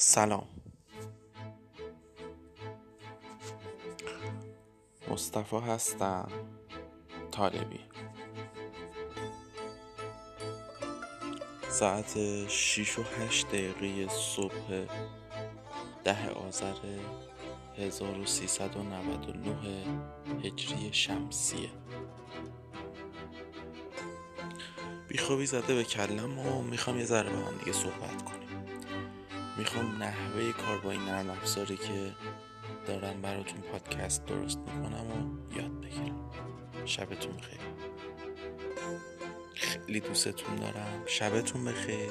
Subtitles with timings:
[0.00, 0.46] سلام.
[5.08, 6.28] مصطفی هستم
[7.30, 7.80] طالبی.
[11.68, 14.86] ساعت 6 و 8 دقیقه صبح
[16.04, 16.74] ده آذر
[17.78, 19.84] 1399
[20.44, 21.70] هجری شمسیه
[25.08, 28.47] بیخوابی زده به کلم و می‌خوام یه ذره با هم دیگه صحبت کنیم.
[29.58, 32.14] می‌خوام نحوه کار با این نرم افزاری که
[32.86, 36.30] دارم براتون پادکست درست می‌کنم و یاد بگیرم.
[36.84, 37.58] شبتون بخیر.
[39.54, 41.02] خیلی دوستتون دارم.
[41.06, 42.10] شبتون بخیر.